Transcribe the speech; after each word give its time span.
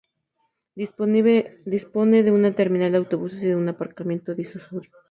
Dispone 0.75 1.21
de 2.23 2.31
una 2.31 2.55
terminal 2.55 2.91
de 2.91 2.97
autobuses 2.97 3.43
y 3.43 3.49
de 3.49 3.55
un 3.55 3.69
aparcamiento 3.69 4.33
disuasorio. 4.33 4.89